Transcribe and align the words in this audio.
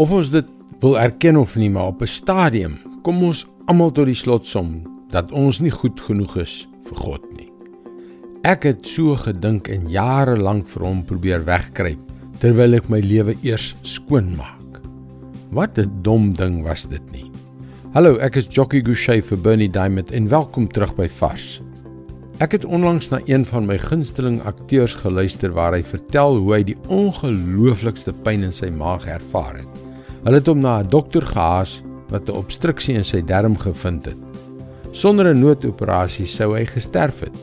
Of 0.00 0.12
ons 0.16 0.30
dit 0.32 0.46
wil 0.80 0.94
erken 0.96 1.36
of 1.36 1.52
nie, 1.60 1.68
maar 1.70 1.92
op 1.92 2.00
'n 2.02 2.08
stadium 2.08 2.78
kom 3.02 3.22
ons 3.22 3.46
almal 3.66 3.90
tot 3.92 4.06
die 4.06 4.14
slotsom 4.14 4.82
dat 5.10 5.32
ons 5.32 5.60
nie 5.60 5.70
goed 5.70 6.00
genoeg 6.00 6.36
is 6.36 6.68
vir 6.88 6.96
God 6.96 7.24
nie. 7.36 7.52
Ek 8.42 8.62
het 8.62 8.86
so 8.86 9.14
gedink 9.14 9.68
en 9.68 9.90
jare 9.90 10.36
lank 10.36 10.66
vir 10.68 10.82
hom 10.82 11.04
probeer 11.04 11.44
wegkruip 11.44 12.00
terwyl 12.40 12.74
ek 12.74 12.88
my 12.88 13.00
lewe 13.00 13.36
eers 13.42 13.74
skoon 13.82 14.34
maak. 14.36 14.80
Wat 15.50 15.78
'n 15.78 16.02
dom 16.02 16.32
ding 16.32 16.64
was 16.64 16.88
dit 16.88 17.12
nie. 17.12 17.30
Hallo, 17.92 18.16
ek 18.16 18.36
is 18.36 18.48
Jockey 18.48 18.80
Gouchee 18.80 19.22
vir 19.22 19.38
Bernie 19.38 19.70
Diamond 19.70 20.10
en 20.10 20.28
welkom 20.28 20.68
terug 20.68 20.96
by 20.96 21.08
Vars. 21.08 21.60
Ek 22.38 22.52
het 22.52 22.64
onlangs 22.64 23.10
na 23.10 23.20
een 23.26 23.44
van 23.44 23.66
my 23.66 23.78
gunsteling 23.78 24.40
akteurs 24.42 24.94
geluister 24.94 25.52
waar 25.52 25.72
hy 25.72 25.82
vertel 25.82 26.36
hoe 26.36 26.54
hy 26.54 26.62
die 26.62 26.78
ongelooflikste 26.88 28.12
pyn 28.24 28.42
in 28.42 28.52
sy 28.52 28.70
maag 28.70 29.06
ervaar 29.06 29.56
het. 29.60 29.81
Hulle 30.22 30.38
het 30.38 30.46
hom 30.46 30.60
na 30.62 30.80
'n 30.80 30.88
dokter 30.88 31.24
gehaas 31.26 31.82
wat 32.10 32.28
'n 32.28 32.38
obstruksie 32.38 32.94
in 32.94 33.04
sy 33.04 33.22
darm 33.22 33.56
gevind 33.58 34.04
het. 34.04 34.20
Sonder 34.92 35.26
'n 35.34 35.40
noodoperasie 35.40 36.26
sou 36.26 36.54
hy 36.56 36.64
gesterf 36.66 37.20
het. 37.20 37.36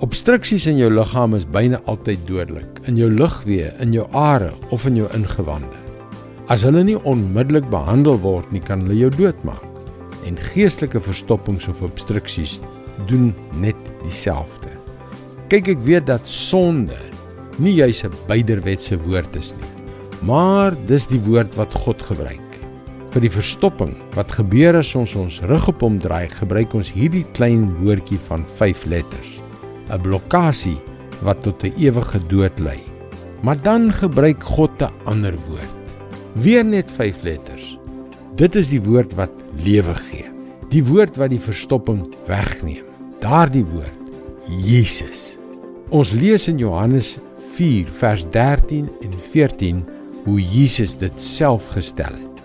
Obstruksies 0.00 0.66
in 0.66 0.76
jou 0.76 0.90
liggaam 0.90 1.34
is 1.34 1.44
byna 1.44 1.80
altyd 1.84 2.18
dodelik, 2.26 2.80
in 2.88 2.96
jou 2.96 3.10
lugweë, 3.10 3.80
in 3.80 3.92
jou 3.92 4.06
are 4.12 4.52
of 4.70 4.86
in 4.86 4.96
jou 4.96 5.08
ingewande. 5.12 5.76
As 6.48 6.62
hulle 6.62 6.82
nie 6.84 6.96
onmiddellik 7.04 7.68
behandel 7.70 8.16
word 8.18 8.52
nie, 8.52 8.60
kan 8.60 8.80
hulle 8.80 8.96
jou 8.96 9.10
doodmaak. 9.10 9.62
En 10.24 10.36
geestelike 10.36 11.00
verstoppings 11.00 11.68
of 11.68 11.82
obstruksies 11.82 12.58
doen 13.06 13.34
net 13.54 13.76
dieselfde. 14.02 14.72
Kyk, 15.48 15.68
ek 15.68 15.84
weet 15.84 16.06
dat 16.06 16.20
sonde 16.24 16.96
nie 17.58 17.74
juis 17.74 18.04
'n 18.04 18.12
byderwetse 18.26 18.96
woord 19.04 19.36
is 19.36 19.52
nie, 19.52 19.69
maar 20.26 20.74
dis 20.86 21.06
die 21.08 21.20
woord 21.24 21.54
wat 21.56 21.74
God 21.84 22.02
gebruik. 22.02 22.46
Vir 23.10 23.24
die 23.24 23.32
verstopping 23.32 23.94
wat 24.14 24.32
gebeur 24.36 24.78
as 24.78 24.92
ons 24.94 25.16
ons 25.18 25.40
rug 25.50 25.66
op 25.72 25.82
hom 25.82 25.98
draai, 25.98 26.28
gebruik 26.30 26.76
ons 26.78 26.92
hierdie 26.94 27.24
klein 27.34 27.66
woordjie 27.80 28.20
van 28.28 28.44
5 28.58 28.84
letters. 28.86 29.40
'n 29.90 29.98
Blokkasie 30.02 30.78
wat 31.26 31.42
tot 31.42 31.64
'n 31.64 31.74
ewige 31.76 32.20
dood 32.28 32.58
lei. 32.60 32.78
Maar 33.42 33.58
dan 33.62 33.92
gebruik 33.92 34.42
God 34.42 34.82
'n 34.82 34.92
ander 35.04 35.34
woord. 35.48 35.76
Weer 36.34 36.64
net 36.64 36.90
5 36.90 37.22
letters. 37.22 37.78
Dit 38.36 38.54
is 38.54 38.68
die 38.68 38.82
woord 38.82 39.14
wat 39.14 39.32
lewe 39.64 39.94
gee. 39.94 40.24
Die 40.70 40.84
woord 40.84 41.16
wat 41.16 41.30
die 41.30 41.40
verstopping 41.40 42.06
wegneem. 42.26 42.84
Daardie 43.20 43.64
woord, 43.64 43.98
Jesus. 44.46 45.38
Ons 45.90 46.12
lees 46.12 46.48
in 46.48 46.58
Johannes 46.58 47.18
4 47.56 47.86
vers 47.90 48.24
13 48.30 48.88
en 49.02 49.12
14 49.32 49.84
hoe 50.24 50.40
Jesus 50.40 50.96
dit 51.00 51.20
self 51.20 51.68
gestel 51.74 52.12
het. 52.12 52.42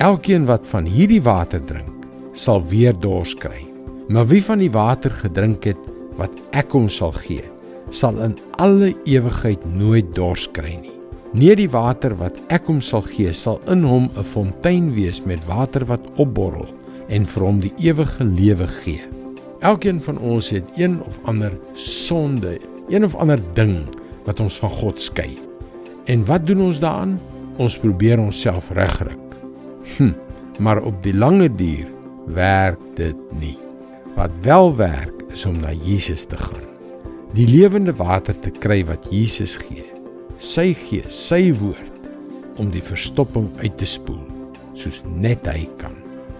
Elkeen 0.00 0.46
wat 0.48 0.66
van 0.66 0.86
hierdie 0.88 1.22
water 1.22 1.60
drink, 1.64 2.06
sal 2.32 2.62
weer 2.70 2.94
dors 2.96 3.34
kry. 3.34 3.66
Maar 4.08 4.26
wie 4.26 4.42
van 4.44 4.58
die 4.62 4.70
water 4.72 5.10
gedrink 5.10 5.64
het 5.68 5.80
wat 6.18 6.34
ek 6.56 6.72
hom 6.74 6.88
sal 6.88 7.12
gee, 7.12 7.44
sal 7.90 8.16
in 8.24 8.36
alle 8.62 8.94
ewigheid 9.04 9.62
nooit 9.74 10.14
dors 10.16 10.46
kry 10.56 10.76
nie. 10.80 10.96
Nee 11.32 11.54
die 11.54 11.70
water 11.70 12.16
wat 12.18 12.38
ek 12.50 12.66
hom 12.66 12.80
sal 12.82 13.04
gee 13.06 13.30
sal 13.36 13.60
in 13.70 13.84
hom 13.86 14.10
'n 14.16 14.24
fontein 14.24 14.90
wees 14.94 15.22
met 15.22 15.44
water 15.46 15.84
wat 15.86 16.02
opborrel 16.16 16.66
en 17.08 17.26
vir 17.26 17.42
hom 17.44 17.60
die 17.60 17.74
ewige 17.78 18.24
lewe 18.24 18.66
gee. 18.82 19.02
Elkeen 19.60 20.00
van 20.00 20.18
ons 20.18 20.50
het 20.50 20.64
een 20.76 21.02
of 21.04 21.18
ander 21.24 21.52
sonde, 21.74 22.58
een 22.88 23.04
of 23.04 23.14
ander 23.14 23.38
ding 23.54 23.86
wat 24.24 24.40
ons 24.40 24.58
van 24.58 24.70
God 24.70 25.00
skei. 25.00 25.49
En 26.10 26.24
wat 26.26 26.46
doen 26.46 26.64
ons 26.66 26.80
daaraan? 26.82 27.18
Ons 27.60 27.78
probeer 27.78 28.18
onsself 28.18 28.70
regryk. 28.74 29.36
Hm, 29.96 30.12
maar 30.58 30.82
op 30.82 30.98
die 31.04 31.14
lange 31.14 31.48
duur 31.54 31.86
werk 32.34 32.82
dit 32.98 33.16
nie. 33.38 33.58
Wat 34.16 34.34
wel 34.42 34.74
werk 34.76 35.22
is 35.30 35.46
om 35.46 35.60
na 35.62 35.70
Jesus 35.72 36.26
te 36.26 36.36
gaan. 36.36 36.66
Die 37.38 37.46
lewende 37.46 37.94
water 37.94 38.34
te 38.42 38.50
kry 38.50 38.82
wat 38.84 39.06
Jesus 39.14 39.54
gee 39.56 39.86
sy 40.40 40.72
gees, 40.88 41.12
sy 41.12 41.50
woord 41.60 42.56
om 42.60 42.70
die 42.72 42.82
verstopping 42.84 43.50
uit 43.60 43.76
te 43.80 43.88
spoel 43.88 44.22
soos 44.78 45.02
net 45.04 45.44
hy 45.48 45.66
kan. 45.80 45.94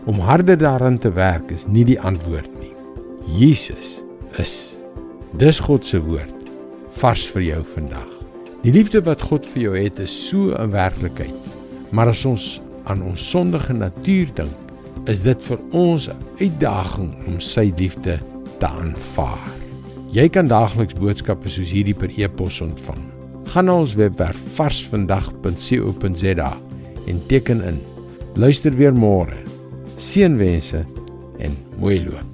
Om 0.08 0.22
harder 0.24 0.56
daaraan 0.58 0.96
te 0.98 1.12
werk 1.12 1.52
is 1.52 1.66
nie 1.68 1.84
die 1.84 1.98
antwoord 2.00 2.50
nie. 2.60 2.72
Jesus 3.36 4.00
is 4.40 4.54
dis 5.36 5.60
God 5.60 5.84
se 5.84 6.00
woord 6.00 6.48
vars 6.96 7.26
vir 7.34 7.44
jou 7.50 7.60
vandag. 7.76 8.08
Die 8.62 8.72
liefde 8.72 9.02
wat 9.02 9.22
God 9.22 9.46
vir 9.46 9.62
jou 9.62 9.76
het 9.76 9.98
is 9.98 10.28
so 10.28 10.54
'n 10.54 10.70
werklikheid. 10.70 11.44
Maar 11.90 12.08
as 12.08 12.24
ons 12.24 12.60
aan 12.84 13.02
ons 13.02 13.30
sondige 13.30 13.72
natuur 13.72 14.28
dink, 14.34 14.56
is 15.06 15.22
dit 15.22 15.44
vir 15.44 15.58
ons 15.70 16.08
'n 16.08 16.16
uitdaging 16.40 17.26
om 17.26 17.40
sy 17.40 17.72
liefde 17.76 18.18
te 18.58 18.66
aanvaar. 18.66 19.50
Jy 20.12 20.28
kan 20.28 20.46
daagliks 20.46 20.94
boodskappe 20.94 21.48
soos 21.48 21.70
hierdie 21.70 21.94
per 21.94 22.10
e-pos 22.16 22.60
ontvang 22.60 23.20
gaan 23.50 23.66
na 23.66 23.74
ons 23.82 23.96
webwerf 23.98 24.38
varsvandag.co.za 24.54 26.52
en 27.06 27.22
teken 27.26 27.64
in. 27.66 27.78
Luister 28.38 28.76
weer 28.78 28.94
môre. 28.94 29.42
Seënwense 29.98 30.84
en 31.42 31.56
mooi 31.80 31.98
loop. 32.04 32.29